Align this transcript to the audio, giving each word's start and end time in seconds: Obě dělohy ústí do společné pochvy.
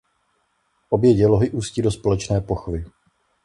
Obě 0.89 1.13
dělohy 1.13 1.49
ústí 1.49 1.81
do 1.81 1.91
společné 1.91 2.41
pochvy. 2.41 2.85